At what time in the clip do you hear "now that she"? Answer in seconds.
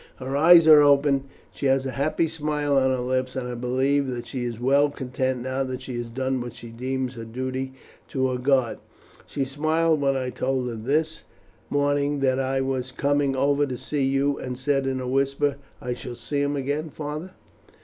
5.43-5.95